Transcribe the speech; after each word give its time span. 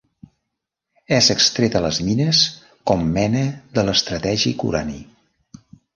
És 1.17 1.27
extreta 1.33 1.81
a 1.81 1.81
les 1.87 1.99
mines 2.07 2.41
com 2.93 3.03
mena 3.19 3.45
de 3.77 3.85
l'estratègic 3.91 4.65
urani. 4.71 4.99